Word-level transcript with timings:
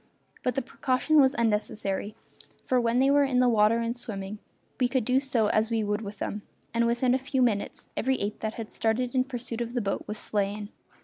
But 0.41 0.55
the 0.55 0.63
precaution 0.63 1.21
was 1.21 1.35
unnecessary, 1.35 2.15
for 2.65 2.81
when 2.81 2.97
they 2.97 3.11
were 3.11 3.23
in 3.23 3.39
the 3.39 3.47
water 3.47 3.77
and 3.77 3.95
swimming 3.95 4.39
we 4.79 4.87
could 4.87 5.05
do 5.05 5.19
as 5.53 5.69
we 5.69 5.83
would 5.83 6.01
with 6.01 6.17
them, 6.17 6.41
and 6.73 6.87
within 6.87 7.13
a 7.13 7.19
few 7.19 7.43
minutes 7.43 7.85
every 7.95 8.19
ape 8.19 8.39
that 8.39 8.55
had 8.55 8.71
started 8.71 9.13
in 9.13 9.25
pursuit 9.25 9.61
of 9.61 9.75
the 9.75 9.79
boat 9.81 10.03
was 10.07 10.17
slain. 10.17 10.69